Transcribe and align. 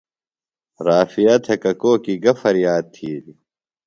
رافعہ 0.85 1.35
تھےۡ 1.43 1.59
ککوکیۡ 1.61 2.19
گہ 2.23 2.33
فریاد 2.41 2.83
تِھیلیۡ؟ 2.93 3.39